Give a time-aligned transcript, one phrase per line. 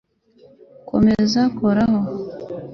[0.89, 1.99] komeza koraho